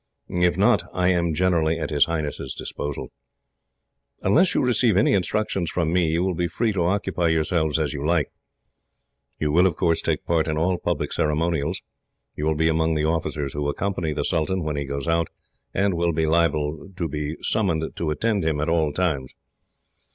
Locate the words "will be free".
6.23-6.71